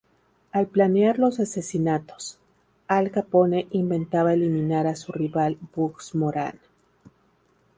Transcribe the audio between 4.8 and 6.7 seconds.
a su rival Bugs Moran.